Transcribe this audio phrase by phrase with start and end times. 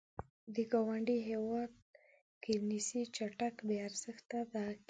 [0.55, 1.71] د ګاونډي هېواد
[2.43, 4.65] کرنسي چټک بې ارزښته کېده.